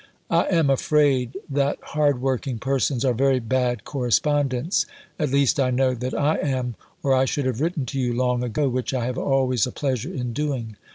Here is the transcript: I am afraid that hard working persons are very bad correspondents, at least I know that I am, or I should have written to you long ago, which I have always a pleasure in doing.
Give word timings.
I 0.31 0.45
am 0.45 0.71
afraid 0.71 1.37
that 1.47 1.77
hard 1.79 2.19
working 2.23 2.57
persons 2.57 3.05
are 3.05 3.13
very 3.13 3.39
bad 3.39 3.83
correspondents, 3.83 4.87
at 5.19 5.29
least 5.29 5.59
I 5.59 5.69
know 5.69 5.93
that 5.93 6.15
I 6.15 6.37
am, 6.37 6.73
or 7.03 7.13
I 7.13 7.25
should 7.25 7.45
have 7.45 7.61
written 7.61 7.85
to 7.85 7.99
you 7.99 8.11
long 8.11 8.41
ago, 8.43 8.67
which 8.67 8.95
I 8.95 9.05
have 9.05 9.19
always 9.19 9.67
a 9.67 9.71
pleasure 9.71 10.11
in 10.11 10.33
doing. 10.33 10.75